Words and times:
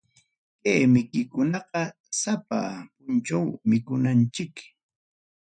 Kay 0.63 0.81
mikuykunam 0.93 1.97
sapa 2.21 2.57
punchaw 3.01 3.45
mikunanchik. 3.69 4.53